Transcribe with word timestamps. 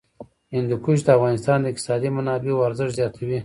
هندوکش 0.55 0.99
د 1.03 1.07
افغانستان 1.17 1.57
د 1.61 1.65
اقتصادي 1.71 2.09
منابعو 2.17 2.65
ارزښت 2.67 2.93
زیاتوي. 2.99 3.39